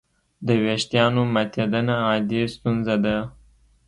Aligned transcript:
د 0.47 0.49
وېښتیانو 0.63 1.21
ماتېدنه 1.33 1.95
عادي 2.07 2.41
ستونزه 2.55 2.95
ده. 3.03 3.17